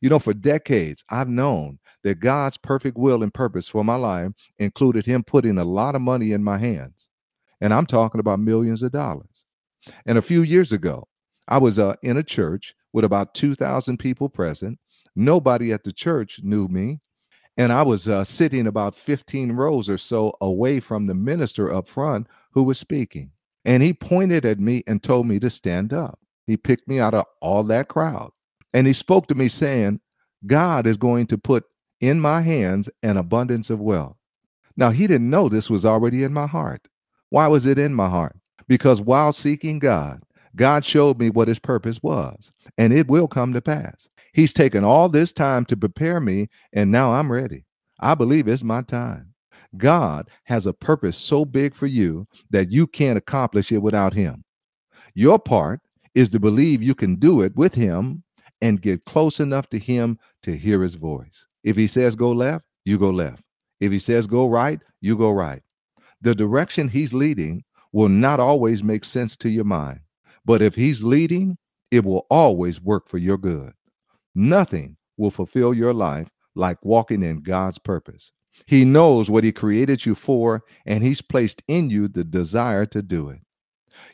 You 0.00 0.08
know, 0.08 0.20
for 0.20 0.34
decades, 0.34 1.02
I've 1.10 1.28
known 1.28 1.80
that 2.04 2.20
God's 2.20 2.56
perfect 2.56 2.96
will 2.96 3.24
and 3.24 3.34
purpose 3.34 3.66
for 3.66 3.84
my 3.84 3.96
life 3.96 4.30
included 4.58 5.04
him 5.04 5.24
putting 5.24 5.58
a 5.58 5.64
lot 5.64 5.96
of 5.96 6.00
money 6.00 6.30
in 6.30 6.44
my 6.44 6.58
hands. 6.58 7.08
And 7.60 7.74
I'm 7.74 7.86
talking 7.86 8.20
about 8.20 8.38
millions 8.38 8.84
of 8.84 8.92
dollars. 8.92 9.46
And 10.06 10.16
a 10.16 10.22
few 10.22 10.42
years 10.42 10.70
ago, 10.70 11.08
I 11.48 11.58
was 11.58 11.80
uh, 11.80 11.96
in 12.02 12.16
a 12.16 12.22
church 12.22 12.72
with 12.94 13.04
about 13.04 13.34
2,000 13.34 13.98
people 13.98 14.30
present. 14.30 14.78
Nobody 15.16 15.72
at 15.72 15.84
the 15.84 15.92
church 15.92 16.40
knew 16.42 16.68
me. 16.68 17.00
And 17.56 17.72
I 17.72 17.82
was 17.82 18.08
uh, 18.08 18.24
sitting 18.24 18.66
about 18.66 18.94
15 18.94 19.52
rows 19.52 19.88
or 19.88 19.98
so 19.98 20.36
away 20.40 20.80
from 20.80 21.06
the 21.06 21.14
minister 21.14 21.72
up 21.72 21.86
front 21.86 22.28
who 22.52 22.62
was 22.62 22.78
speaking. 22.78 23.30
And 23.64 23.82
he 23.82 23.92
pointed 23.92 24.44
at 24.44 24.60
me 24.60 24.82
and 24.86 25.02
told 25.02 25.26
me 25.26 25.38
to 25.40 25.50
stand 25.50 25.92
up. 25.92 26.18
He 26.46 26.56
picked 26.56 26.88
me 26.88 27.00
out 27.00 27.14
of 27.14 27.26
all 27.40 27.64
that 27.64 27.88
crowd. 27.88 28.30
And 28.72 28.86
he 28.86 28.92
spoke 28.92 29.26
to 29.28 29.34
me 29.34 29.48
saying, 29.48 30.00
God 30.46 30.86
is 30.86 30.96
going 30.96 31.26
to 31.28 31.38
put 31.38 31.64
in 32.00 32.20
my 32.20 32.42
hands 32.42 32.88
an 33.02 33.16
abundance 33.16 33.70
of 33.70 33.80
wealth. 33.80 34.16
Now, 34.76 34.90
he 34.90 35.06
didn't 35.06 35.30
know 35.30 35.48
this 35.48 35.70
was 35.70 35.84
already 35.84 36.22
in 36.22 36.32
my 36.32 36.46
heart. 36.46 36.88
Why 37.30 37.48
was 37.48 37.66
it 37.66 37.78
in 37.78 37.94
my 37.94 38.08
heart? 38.08 38.36
Because 38.68 39.00
while 39.00 39.32
seeking 39.32 39.78
God, 39.78 40.22
God 40.56 40.84
showed 40.84 41.18
me 41.18 41.30
what 41.30 41.48
his 41.48 41.58
purpose 41.58 42.02
was, 42.02 42.52
and 42.78 42.92
it 42.92 43.08
will 43.08 43.28
come 43.28 43.52
to 43.52 43.60
pass. 43.60 44.08
He's 44.32 44.52
taken 44.52 44.84
all 44.84 45.08
this 45.08 45.32
time 45.32 45.64
to 45.66 45.76
prepare 45.76 46.20
me, 46.20 46.48
and 46.72 46.90
now 46.90 47.12
I'm 47.12 47.30
ready. 47.30 47.64
I 48.00 48.14
believe 48.14 48.48
it's 48.48 48.64
my 48.64 48.82
time. 48.82 49.34
God 49.76 50.28
has 50.44 50.66
a 50.66 50.72
purpose 50.72 51.16
so 51.16 51.44
big 51.44 51.74
for 51.74 51.86
you 51.86 52.26
that 52.50 52.70
you 52.70 52.86
can't 52.86 53.18
accomplish 53.18 53.72
it 53.72 53.78
without 53.78 54.14
him. 54.14 54.44
Your 55.14 55.38
part 55.38 55.80
is 56.14 56.30
to 56.30 56.40
believe 56.40 56.82
you 56.82 56.94
can 56.94 57.16
do 57.16 57.42
it 57.42 57.54
with 57.56 57.74
him 57.74 58.22
and 58.60 58.80
get 58.80 59.04
close 59.04 59.40
enough 59.40 59.68
to 59.70 59.78
him 59.78 60.18
to 60.42 60.56
hear 60.56 60.82
his 60.82 60.94
voice. 60.94 61.46
If 61.64 61.76
he 61.76 61.86
says 61.86 62.14
go 62.14 62.30
left, 62.32 62.64
you 62.84 62.98
go 62.98 63.10
left. 63.10 63.42
If 63.80 63.90
he 63.92 63.98
says 63.98 64.26
go 64.26 64.48
right, 64.48 64.80
you 65.00 65.16
go 65.16 65.30
right. 65.30 65.62
The 66.20 66.34
direction 66.34 66.88
he's 66.88 67.12
leading 67.12 67.64
will 67.92 68.08
not 68.08 68.40
always 68.40 68.82
make 68.82 69.04
sense 69.04 69.36
to 69.36 69.48
your 69.48 69.64
mind, 69.64 70.00
but 70.44 70.62
if 70.62 70.74
he's 70.74 71.02
leading, 71.02 71.56
it 71.90 72.04
will 72.04 72.26
always 72.30 72.80
work 72.80 73.08
for 73.08 73.18
your 73.18 73.38
good. 73.38 73.72
Nothing 74.34 74.96
will 75.16 75.30
fulfill 75.30 75.74
your 75.74 75.94
life 75.94 76.28
like 76.54 76.84
walking 76.84 77.22
in 77.22 77.40
God's 77.40 77.78
purpose. 77.78 78.32
He 78.66 78.84
knows 78.84 79.30
what 79.30 79.44
he 79.44 79.52
created 79.52 80.06
you 80.06 80.14
for, 80.14 80.62
and 80.86 81.02
he's 81.02 81.20
placed 81.20 81.62
in 81.68 81.90
you 81.90 82.08
the 82.08 82.24
desire 82.24 82.86
to 82.86 83.02
do 83.02 83.28
it. 83.28 83.40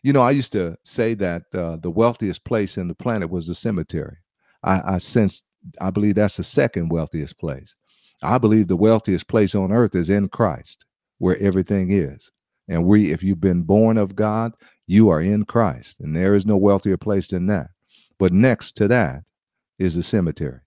You 0.02 0.12
know, 0.12 0.22
I 0.22 0.30
used 0.30 0.52
to 0.52 0.76
say 0.84 1.14
that 1.14 1.42
uh, 1.54 1.76
the 1.76 1.90
wealthiest 1.90 2.44
place 2.44 2.76
in 2.76 2.88
the 2.88 2.94
planet 2.94 3.30
was 3.30 3.46
the 3.46 3.54
cemetery. 3.54 4.16
I, 4.62 4.94
I 4.94 4.98
sense, 4.98 5.42
I 5.80 5.90
believe 5.90 6.14
that's 6.14 6.36
the 6.36 6.44
second 6.44 6.90
wealthiest 6.90 7.38
place. 7.38 7.76
I 8.22 8.38
believe 8.38 8.68
the 8.68 8.76
wealthiest 8.76 9.28
place 9.28 9.54
on 9.54 9.72
earth 9.72 9.94
is 9.94 10.10
in 10.10 10.28
Christ, 10.28 10.84
where 11.18 11.38
everything 11.38 11.90
is. 11.90 12.30
And 12.68 12.84
we, 12.84 13.12
if 13.12 13.22
you've 13.22 13.40
been 13.40 13.62
born 13.62 13.98
of 13.98 14.14
God, 14.14 14.52
you 14.90 15.08
are 15.08 15.20
in 15.20 15.44
Christ, 15.44 16.00
and 16.00 16.14
there 16.14 16.34
is 16.34 16.46
no 16.46 16.56
wealthier 16.56 16.96
place 16.96 17.28
than 17.28 17.46
that. 17.46 17.70
But 18.18 18.32
next 18.32 18.72
to 18.76 18.88
that 18.88 19.22
is 19.78 19.94
the 19.94 20.02
cemetery. 20.02 20.60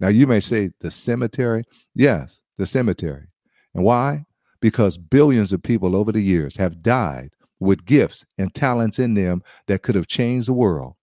Now, 0.00 0.08
you 0.08 0.26
may 0.26 0.40
say 0.40 0.70
the 0.80 0.90
cemetery. 0.90 1.64
Yes, 1.94 2.40
the 2.56 2.66
cemetery. 2.66 3.26
And 3.74 3.84
why? 3.84 4.26
Because 4.60 4.96
billions 4.96 5.52
of 5.52 5.62
people 5.62 5.96
over 5.96 6.12
the 6.12 6.20
years 6.20 6.56
have 6.56 6.82
died 6.82 7.30
with 7.60 7.84
gifts 7.84 8.24
and 8.38 8.54
talents 8.54 8.98
in 8.98 9.14
them 9.14 9.42
that 9.66 9.82
could 9.82 9.94
have 9.94 10.06
changed 10.06 10.48
the 10.48 10.52
world, 10.52 10.94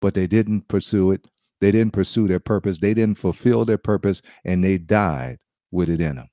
but 0.00 0.14
they 0.14 0.26
didn't 0.26 0.68
pursue 0.68 1.12
it 1.12 1.26
they 1.60 1.70
didn't 1.70 1.92
pursue 1.92 2.26
their 2.26 2.40
purpose. 2.40 2.78
They 2.78 2.94
didn't 2.94 3.18
fulfill 3.18 3.64
their 3.64 3.78
purpose 3.78 4.22
and 4.44 4.64
they 4.64 4.78
died 4.78 5.38
with 5.70 5.90
it 5.90 6.00
in 6.00 6.16
them. 6.16 6.30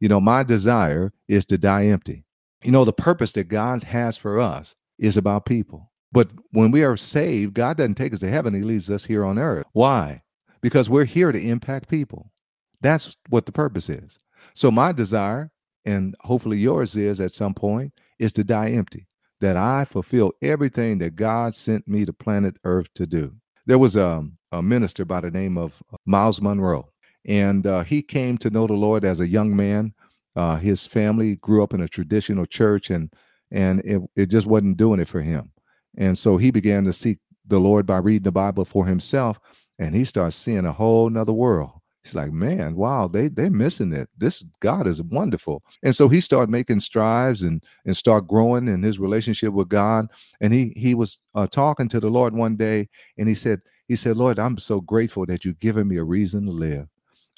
You 0.00 0.08
know, 0.08 0.20
my 0.20 0.42
desire 0.42 1.12
is 1.28 1.46
to 1.46 1.58
die 1.58 1.86
empty. 1.86 2.24
You 2.62 2.70
know, 2.72 2.84
the 2.84 2.92
purpose 2.92 3.32
that 3.32 3.48
God 3.48 3.84
has 3.84 4.16
for 4.16 4.38
us 4.38 4.74
is 4.98 5.16
about 5.16 5.46
people. 5.46 5.90
But 6.12 6.32
when 6.52 6.70
we 6.70 6.84
are 6.84 6.96
saved, 6.96 7.54
God 7.54 7.76
doesn't 7.76 7.96
take 7.96 8.14
us 8.14 8.20
to 8.20 8.28
heaven, 8.28 8.54
He 8.54 8.62
leaves 8.62 8.90
us 8.90 9.04
here 9.04 9.24
on 9.24 9.38
earth. 9.38 9.66
Why? 9.72 10.22
Because 10.60 10.88
we're 10.88 11.04
here 11.04 11.32
to 11.32 11.40
impact 11.40 11.88
people. 11.88 12.32
That's 12.80 13.16
what 13.28 13.46
the 13.46 13.52
purpose 13.52 13.88
is. 13.88 14.18
So, 14.54 14.70
my 14.70 14.92
desire, 14.92 15.50
and 15.84 16.14
hopefully 16.20 16.58
yours 16.58 16.96
is 16.96 17.20
at 17.20 17.32
some 17.32 17.54
point, 17.54 17.92
is 18.18 18.32
to 18.34 18.44
die 18.44 18.70
empty, 18.70 19.06
that 19.40 19.56
I 19.56 19.84
fulfill 19.84 20.32
everything 20.42 20.98
that 20.98 21.16
God 21.16 21.54
sent 21.54 21.86
me 21.86 22.04
to 22.04 22.12
planet 22.12 22.56
Earth 22.64 22.88
to 22.94 23.06
do. 23.06 23.34
There 23.66 23.78
was 23.78 23.96
a, 23.96 24.08
um, 24.08 24.38
a 24.52 24.62
minister 24.62 25.04
by 25.04 25.20
the 25.20 25.30
name 25.30 25.58
of 25.58 25.82
Myles 26.06 26.40
Munroe, 26.40 26.88
and 27.24 27.66
uh, 27.66 27.82
he 27.82 28.02
came 28.02 28.38
to 28.38 28.50
know 28.50 28.66
the 28.66 28.74
Lord 28.74 29.04
as 29.04 29.20
a 29.20 29.28
young 29.28 29.54
man. 29.54 29.92
Uh, 30.36 30.56
his 30.56 30.86
family 30.86 31.36
grew 31.36 31.62
up 31.62 31.74
in 31.74 31.82
a 31.82 31.88
traditional 31.88 32.46
church, 32.46 32.90
and 32.90 33.12
and 33.50 33.80
it, 33.80 34.02
it 34.16 34.26
just 34.26 34.46
wasn't 34.46 34.76
doing 34.76 35.00
it 35.00 35.08
for 35.08 35.20
him. 35.22 35.50
And 35.96 36.16
so 36.16 36.36
he 36.36 36.50
began 36.50 36.84
to 36.84 36.92
seek 36.92 37.18
the 37.46 37.58
Lord 37.58 37.86
by 37.86 37.98
reading 37.98 38.24
the 38.24 38.32
Bible 38.32 38.64
for 38.64 38.86
himself, 38.86 39.38
and 39.78 39.94
he 39.94 40.04
starts 40.04 40.36
seeing 40.36 40.66
a 40.66 40.72
whole 40.72 41.08
nother 41.08 41.32
world. 41.32 41.70
He's 42.02 42.14
like, 42.14 42.32
man, 42.32 42.76
wow, 42.76 43.08
they 43.08 43.26
they're 43.26 43.50
missing 43.50 43.92
it. 43.92 44.08
This 44.16 44.44
God 44.60 44.86
is 44.86 45.02
wonderful. 45.02 45.64
And 45.82 45.94
so 45.94 46.08
he 46.08 46.20
started 46.20 46.50
making 46.50 46.78
strides 46.78 47.42
and 47.42 47.62
and 47.84 47.96
start 47.96 48.28
growing 48.28 48.68
in 48.68 48.82
his 48.82 49.00
relationship 49.00 49.52
with 49.52 49.68
God. 49.68 50.06
And 50.40 50.52
he 50.52 50.72
he 50.76 50.94
was 50.94 51.18
uh, 51.34 51.48
talking 51.48 51.88
to 51.88 51.98
the 51.98 52.08
Lord 52.08 52.32
one 52.32 52.54
day, 52.54 52.88
and 53.18 53.28
he 53.28 53.34
said, 53.34 53.60
he 53.88 53.96
said, 53.96 54.16
Lord, 54.16 54.38
I'm 54.38 54.56
so 54.58 54.80
grateful 54.80 55.26
that 55.26 55.44
you've 55.44 55.58
given 55.58 55.88
me 55.88 55.96
a 55.96 56.04
reason 56.04 56.46
to 56.46 56.52
live. 56.52 56.86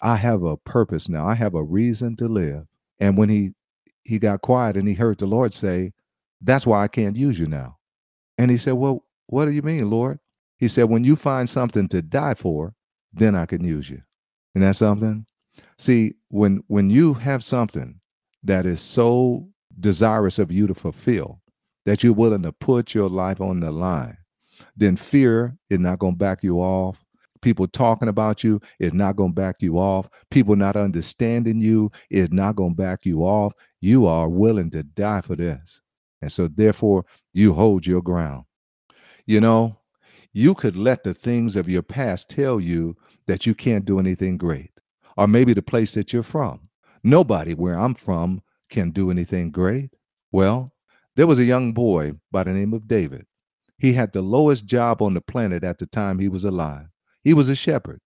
I 0.02 0.16
have 0.16 0.42
a 0.42 0.56
purpose 0.58 1.08
now. 1.08 1.26
I 1.26 1.34
have 1.34 1.54
a 1.54 1.62
reason 1.62 2.14
to 2.16 2.28
live. 2.28 2.64
And 3.00 3.16
when 3.16 3.30
he 3.30 3.54
he 4.04 4.18
got 4.18 4.42
quiet 4.42 4.76
and 4.76 4.86
he 4.86 4.94
heard 4.94 5.18
the 5.18 5.26
Lord 5.26 5.54
say, 5.54 5.92
That's 6.40 6.66
why 6.66 6.82
I 6.82 6.88
can't 6.88 7.16
use 7.16 7.38
you 7.38 7.46
now. 7.46 7.78
And 8.36 8.50
he 8.50 8.56
said, 8.56 8.74
Well, 8.74 9.04
what 9.26 9.46
do 9.46 9.50
you 9.52 9.62
mean, 9.62 9.90
Lord? 9.90 10.18
He 10.58 10.68
said, 10.68 10.84
When 10.84 11.04
you 11.04 11.16
find 11.16 11.48
something 11.48 11.88
to 11.88 12.02
die 12.02 12.34
for, 12.34 12.74
then 13.12 13.34
I 13.34 13.46
can 13.46 13.64
use 13.64 13.88
you. 13.88 14.02
And 14.54 14.64
that's 14.64 14.78
something? 14.78 15.26
See, 15.78 16.14
when 16.28 16.62
when 16.68 16.90
you 16.90 17.14
have 17.14 17.44
something 17.44 18.00
that 18.42 18.66
is 18.66 18.80
so 18.80 19.48
desirous 19.80 20.38
of 20.38 20.52
you 20.52 20.66
to 20.66 20.74
fulfill 20.74 21.40
that 21.84 22.02
you're 22.02 22.12
willing 22.12 22.42
to 22.42 22.52
put 22.52 22.94
your 22.94 23.08
life 23.08 23.40
on 23.40 23.60
the 23.60 23.70
line, 23.70 24.16
then 24.76 24.96
fear 24.96 25.56
is 25.70 25.78
not 25.78 25.98
going 25.98 26.14
to 26.14 26.18
back 26.18 26.42
you 26.42 26.58
off. 26.58 27.04
People 27.40 27.68
talking 27.68 28.08
about 28.08 28.42
you 28.42 28.60
is 28.80 28.92
not 28.92 29.16
going 29.16 29.30
to 29.30 29.40
back 29.40 29.56
you 29.60 29.78
off. 29.78 30.08
People 30.30 30.56
not 30.56 30.76
understanding 30.76 31.60
you 31.60 31.90
is 32.10 32.30
not 32.32 32.56
going 32.56 32.72
to 32.72 32.76
back 32.76 33.06
you 33.06 33.22
off. 33.22 33.52
You 33.80 34.06
are 34.06 34.28
willing 34.28 34.70
to 34.70 34.82
die 34.82 35.20
for 35.20 35.36
this. 35.36 35.80
And 36.20 36.30
so, 36.32 36.48
therefore, 36.48 37.04
you 37.32 37.54
hold 37.54 37.86
your 37.86 38.02
ground. 38.02 38.44
You 39.26 39.40
know, 39.40 39.78
you 40.32 40.54
could 40.54 40.76
let 40.76 41.04
the 41.04 41.14
things 41.14 41.56
of 41.56 41.68
your 41.68 41.82
past 41.82 42.28
tell 42.28 42.60
you 42.60 42.96
that 43.26 43.46
you 43.46 43.54
can't 43.54 43.84
do 43.84 43.98
anything 43.98 44.36
great, 44.36 44.70
or 45.16 45.26
maybe 45.26 45.52
the 45.52 45.62
place 45.62 45.94
that 45.94 46.12
you're 46.12 46.22
from. 46.22 46.60
Nobody 47.04 47.54
where 47.54 47.78
I'm 47.78 47.94
from 47.94 48.42
can 48.70 48.90
do 48.90 49.10
anything 49.10 49.50
great. 49.50 49.90
Well, 50.32 50.68
there 51.16 51.26
was 51.26 51.38
a 51.38 51.44
young 51.44 51.72
boy 51.72 52.12
by 52.30 52.44
the 52.44 52.52
name 52.52 52.72
of 52.72 52.86
David. 52.86 53.26
He 53.78 53.92
had 53.92 54.12
the 54.12 54.22
lowest 54.22 54.66
job 54.66 55.00
on 55.02 55.14
the 55.14 55.20
planet 55.20 55.64
at 55.64 55.78
the 55.78 55.86
time 55.86 56.18
he 56.18 56.28
was 56.28 56.44
alive. 56.44 56.86
He 57.22 57.32
was 57.32 57.48
a 57.48 57.54
shepherd. 57.54 58.00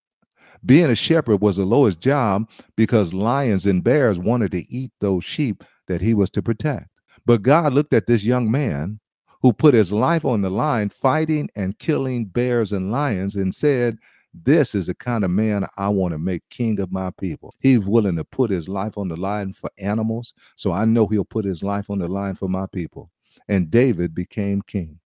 Being 0.64 0.90
a 0.90 0.94
shepherd 0.94 1.40
was 1.40 1.56
the 1.56 1.64
lowest 1.64 2.00
job 2.00 2.48
because 2.76 3.12
lions 3.12 3.66
and 3.66 3.82
bears 3.82 4.18
wanted 4.18 4.52
to 4.52 4.72
eat 4.72 4.92
those 5.00 5.24
sheep 5.24 5.64
that 5.88 6.00
he 6.00 6.14
was 6.14 6.30
to 6.30 6.42
protect. 6.42 6.88
But 7.26 7.42
God 7.42 7.72
looked 7.72 7.92
at 7.92 8.06
this 8.06 8.24
young 8.24 8.50
man 8.50 9.00
who 9.40 9.52
put 9.52 9.74
his 9.74 9.92
life 9.92 10.24
on 10.24 10.42
the 10.42 10.50
line 10.50 10.88
fighting 10.88 11.50
and 11.56 11.78
killing 11.78 12.26
bears 12.26 12.72
and 12.72 12.92
lions 12.92 13.36
and 13.36 13.54
said, 13.54 13.98
this 14.34 14.74
is 14.74 14.86
the 14.86 14.94
kind 14.94 15.24
of 15.24 15.30
man 15.30 15.66
I 15.76 15.88
want 15.88 16.12
to 16.12 16.18
make 16.18 16.48
king 16.48 16.80
of 16.80 16.90
my 16.90 17.10
people. 17.10 17.54
He's 17.58 17.80
willing 17.80 18.16
to 18.16 18.24
put 18.24 18.50
his 18.50 18.68
life 18.68 18.96
on 18.96 19.08
the 19.08 19.16
line 19.16 19.52
for 19.52 19.70
animals. 19.78 20.32
So 20.56 20.72
I 20.72 20.86
know 20.86 21.06
he'll 21.06 21.24
put 21.24 21.44
his 21.44 21.62
life 21.62 21.90
on 21.90 21.98
the 21.98 22.08
line 22.08 22.34
for 22.34 22.48
my 22.48 22.66
people. 22.66 23.10
And 23.48 23.70
David 23.70 24.14
became 24.14 24.62
king. 24.62 24.98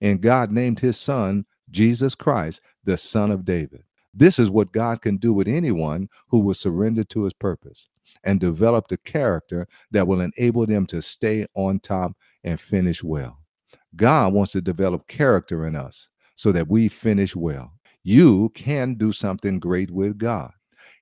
And 0.00 0.20
God 0.20 0.50
named 0.50 0.80
his 0.80 0.96
son 0.98 1.46
Jesus 1.70 2.14
Christ, 2.14 2.60
the 2.84 2.96
son 2.96 3.30
of 3.30 3.44
David. 3.44 3.84
This 4.12 4.38
is 4.38 4.50
what 4.50 4.72
God 4.72 5.00
can 5.00 5.16
do 5.16 5.32
with 5.32 5.48
anyone 5.48 6.08
who 6.28 6.40
will 6.40 6.54
surrender 6.54 7.04
to 7.04 7.24
his 7.24 7.32
purpose 7.32 7.86
and 8.24 8.40
develop 8.40 8.88
the 8.88 8.98
character 8.98 9.66
that 9.90 10.06
will 10.06 10.20
enable 10.20 10.66
them 10.66 10.86
to 10.86 11.02
stay 11.02 11.46
on 11.54 11.80
top 11.80 12.12
and 12.44 12.60
finish 12.60 13.02
well. 13.02 13.38
God 13.96 14.32
wants 14.32 14.52
to 14.52 14.60
develop 14.60 15.06
character 15.08 15.66
in 15.66 15.76
us 15.76 16.08
so 16.34 16.52
that 16.52 16.68
we 16.68 16.88
finish 16.88 17.36
well 17.36 17.72
you 18.04 18.50
can 18.50 18.94
do 18.94 19.12
something 19.12 19.58
great 19.58 19.90
with 19.90 20.18
God. 20.18 20.50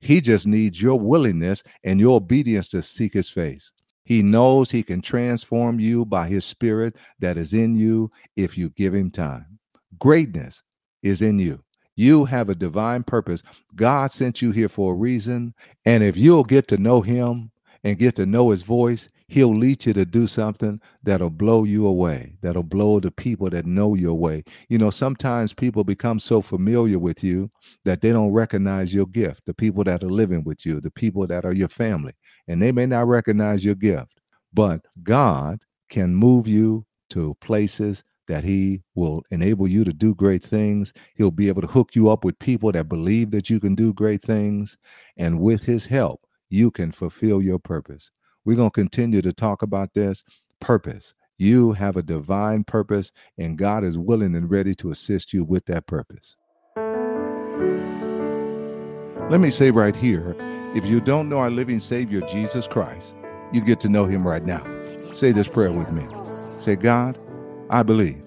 He 0.00 0.21
just 0.21 0.47
needs 0.47 0.81
your 0.81 0.99
willingness 0.99 1.62
and 1.85 2.00
your 2.00 2.17
obedience 2.17 2.69
to 2.71 2.83
seek 2.83 3.12
his 3.12 3.29
face. 3.29 3.73
He 4.05 4.23
knows 4.23 4.71
he 4.71 4.83
can 4.83 5.00
transform 5.00 5.79
you 5.79 6.05
by 6.05 6.29
his 6.29 6.45
spirit 6.45 6.97
that 7.21 7.37
is 7.37 7.55
in 7.55 7.76
you 7.76 8.11
if 8.37 8.57
you 8.57 8.71
give 8.71 8.95
him 8.95 9.11
time. 9.11 9.59
Greatness 9.99 10.62
is 11.02 11.23
in 11.23 11.38
you. 11.38 11.62
You 11.97 12.25
have 12.27 12.49
a 12.49 12.55
divine 12.55 13.03
purpose. 13.03 13.43
God 13.75 14.13
sent 14.13 14.41
you 14.41 14.53
here 14.53 14.69
for 14.69 14.93
a 14.93 14.97
reason. 14.97 15.55
And 15.85 16.03
if 16.03 16.17
you'll 16.17 16.45
get 16.45 16.69
to 16.69 16.77
know 16.77 17.01
him 17.01 17.51
and 17.85 17.99
get 17.99 18.17
to 18.17 18.27
know 18.27 18.51
his 18.51 18.63
voice, 18.63 19.09
He'll 19.31 19.55
lead 19.55 19.87
you 19.87 19.93
to 19.93 20.05
do 20.05 20.27
something 20.27 20.81
that'll 21.05 21.31
blow 21.31 21.63
you 21.63 21.87
away, 21.87 22.35
that'll 22.41 22.65
blow 22.65 22.99
the 22.99 23.13
people 23.13 23.49
that 23.51 23.65
know 23.65 23.95
your 23.95 24.15
way. 24.15 24.43
You 24.69 24.77
know, 24.77 24.91
sometimes 24.91 25.53
people 25.53 25.85
become 25.85 26.19
so 26.19 26.43
familiar 26.43 26.99
with 26.99 27.23
you 27.23 27.49
that 27.85 28.01
they 28.01 28.11
don't 28.11 28.33
recognize 28.33 28.93
your 28.93 29.07
gift, 29.07 29.47
the 29.47 29.55
people 29.55 29.85
that 29.85 30.03
are 30.03 30.11
living 30.11 30.43
with 30.43 30.67
you, 30.67 30.81
the 30.81 30.91
people 30.91 31.29
that 31.29 31.45
are 31.45 31.53
your 31.55 31.69
family, 31.69 32.13
and 32.49 32.61
they 32.61 32.73
may 32.73 32.87
not 32.87 33.07
recognize 33.07 33.65
your 33.65 33.77
gift. 33.77 34.21
But 34.53 34.81
God 35.05 35.63
can 35.89 36.13
move 36.13 36.49
you 36.49 36.85
to 37.11 37.37
places 37.41 38.03
that 38.31 38.45
He 38.45 38.81
will 38.95 39.25
enable 39.33 39.67
you 39.67 39.83
to 39.83 39.93
do 39.93 40.15
great 40.15 40.45
things. 40.45 40.93
He'll 41.17 41.33
be 41.33 41.49
able 41.49 41.63
to 41.63 41.67
hook 41.67 41.97
you 41.97 42.09
up 42.11 42.25
with 42.25 42.39
people 42.39 42.71
that 42.71 42.89
believe 42.89 43.33
that 43.33 43.51
you 43.51 43.59
can 43.59 43.75
do 43.75 43.93
great 43.93 44.23
things. 44.23 44.79
And 45.17 45.41
with 45.41 45.65
His 45.65 45.87
help, 45.87 46.25
you 46.49 46.71
can 46.71 46.93
fulfill 46.93 47.43
your 47.43 47.59
purpose. 47.59 48.13
We're 48.45 48.57
going 48.57 48.71
to 48.71 48.75
continue 48.75 49.21
to 49.21 49.33
talk 49.33 49.63
about 49.63 49.95
this 49.95 50.23
purpose. 50.61 51.13
You 51.39 51.73
have 51.73 51.97
a 51.97 52.05
divine 52.05 52.63
purpose, 52.63 53.11
and 53.37 53.59
God 53.59 53.83
is 53.83 53.99
willing 53.99 54.37
and 54.37 54.49
ready 54.49 54.77
to 54.77 54.93
assist 54.93 55.33
you 55.33 55.43
with 55.43 55.67
that 55.67 55.89
purpose. 55.89 56.37
Let 59.29 59.41
me 59.41 59.51
say 59.51 59.73
right 59.73 59.97
here 59.97 60.37
if 60.77 60.87
you 60.87 61.01
don't 61.01 61.29
know 61.29 61.39
our 61.39 61.51
living 61.51 61.81
Savior, 61.81 62.21
Jesus 62.29 62.69
Christ, 62.69 63.17
you 63.53 63.61
get 63.61 63.81
to 63.81 63.89
know 63.89 64.05
him 64.05 64.25
right 64.25 64.45
now. 64.45 64.65
Say 65.15 65.33
this 65.33 65.49
prayer 65.49 65.73
with 65.73 65.91
me. 65.91 66.07
Say, 66.59 66.77
God, 66.77 67.19
I 67.71 67.83
believe 67.83 68.23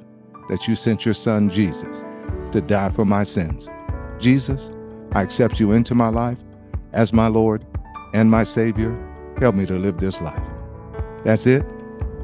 that 0.49 0.67
you 0.67 0.75
sent 0.75 1.05
your 1.05 1.13
son, 1.13 1.49
Jesus, 1.49 2.03
to 2.51 2.61
die 2.61 2.89
for 2.89 3.05
my 3.05 3.23
sins. 3.23 3.69
Jesus, 4.19 4.71
I 5.11 5.21
accept 5.21 5.59
you 5.59 5.71
into 5.71 5.93
my 5.95 6.09
life 6.09 6.39
as 6.91 7.13
my 7.13 7.27
Lord 7.27 7.65
and 8.13 8.29
my 8.31 8.43
Savior 8.43 8.97
Help 9.39 9.55
me 9.55 9.65
to 9.65 9.77
live 9.77 9.99
this 9.99 10.21
life. 10.21 10.41
That's 11.23 11.47
it. 11.47 11.65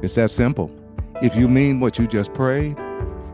It's 0.02 0.16
that 0.16 0.32
simple. 0.32 0.72
If 1.22 1.36
you 1.36 1.48
mean 1.48 1.80
what 1.80 1.98
you 1.98 2.08
just 2.08 2.34
prayed, 2.34 2.78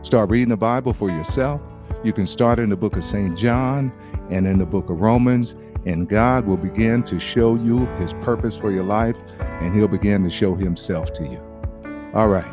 start 0.02 0.30
reading 0.30 0.48
the 0.48 0.56
Bible 0.56 0.92
for 0.92 1.10
yourself. 1.10 1.60
You 2.02 2.12
can 2.12 2.26
start 2.26 2.58
in 2.58 2.70
the 2.70 2.76
book 2.76 2.96
of 2.96 3.04
St. 3.04 3.36
John 3.36 3.92
and 4.30 4.46
in 4.46 4.58
the 4.58 4.66
book 4.66 4.90
of 4.90 5.00
Romans, 5.00 5.54
and 5.84 6.08
God 6.08 6.46
will 6.46 6.56
begin 6.56 7.02
to 7.04 7.20
show 7.20 7.54
you 7.54 7.86
his 7.96 8.12
purpose 8.14 8.56
for 8.56 8.72
your 8.72 8.84
life, 8.84 9.16
and 9.38 9.74
he'll 9.74 9.88
begin 9.88 10.24
to 10.24 10.30
show 10.30 10.54
himself 10.54 11.12
to 11.12 11.24
you. 11.24 11.40
All 12.12 12.28
right. 12.28 12.52